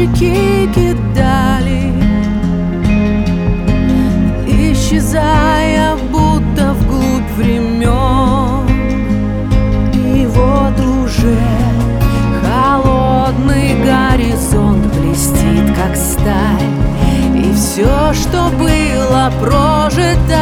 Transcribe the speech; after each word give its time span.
мальчики 0.00 0.68
кидали 0.74 1.92
Исчезая 4.46 5.96
будто 6.10 6.72
вглубь 6.74 7.30
времен. 7.36 8.66
И 9.94 10.26
вот 10.26 10.78
уже 11.04 11.36
холодный 12.42 13.74
горизонт 13.84 14.86
блестит, 14.94 15.74
как 15.76 15.96
сталь. 15.96 16.66
И 17.36 17.52
все, 17.54 18.12
что 18.14 18.50
было 18.58 19.32
прожито, 19.40 20.39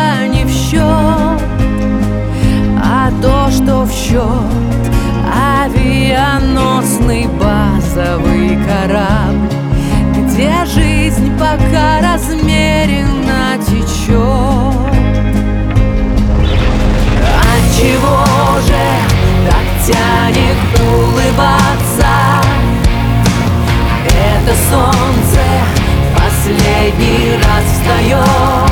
солнце 24.71 25.43
последний 26.17 27.37
раз 27.37 27.65
встает 27.65 28.71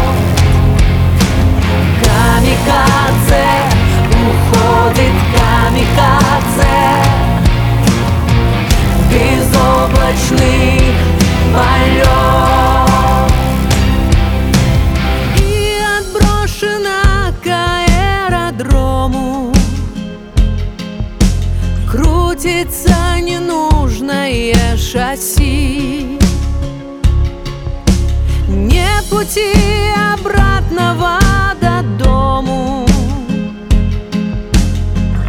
Камикадзе 2.04 3.66
уходит 4.26 5.16
камикадзе. 5.34 6.78
Безоблачный 9.10 10.80
полет 11.52 13.32
И 15.38 15.40
отброшена 15.98 17.02
к 17.42 17.44
аэродрому. 18.28 19.52
Крутится 21.90 22.94
ненужное 24.26 24.76
шасси. 24.76 26.18
Не 28.48 28.88
пути 29.10 29.52
обратного 30.14 31.18
до 31.60 31.82
дому 31.98 32.86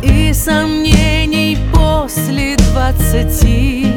И 0.01 0.33
сомнений 0.33 1.57
после 1.73 2.55
двадцати. 2.57 3.87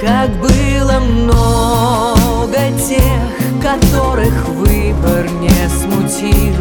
Как 0.00 0.30
было 0.40 1.00
много 1.00 2.58
тех, 2.88 3.62
которых 3.62 4.48
выбор 4.48 5.28
не 5.40 5.68
смутил 5.68 6.54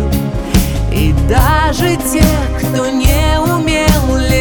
И 0.92 1.14
даже 1.28 1.98
тех, 1.98 2.24
кто 2.60 2.90
не 2.90 3.40
умел 3.40 4.18
летать 4.18 4.33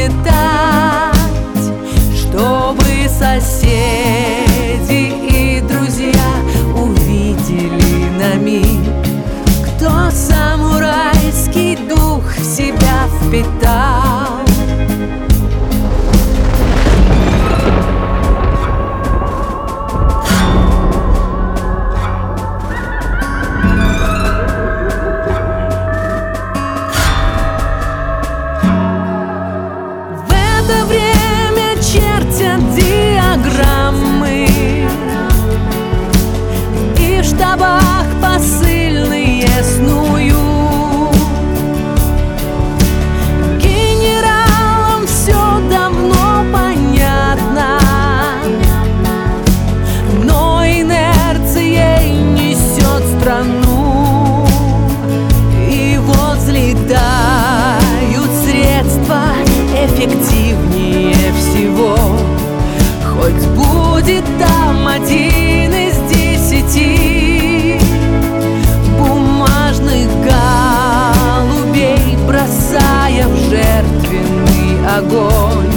жертвенный 73.82 74.96
огонь. 74.96 75.72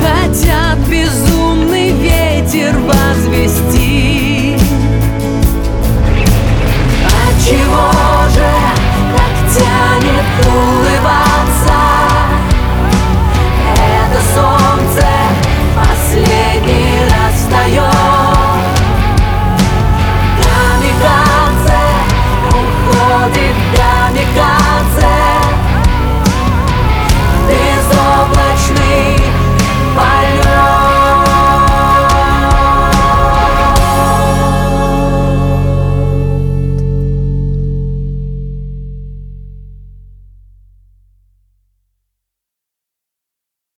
Хотят 0.00 0.78
безумный 0.88 1.90
ветер 1.90 2.74
возвести 2.78 3.97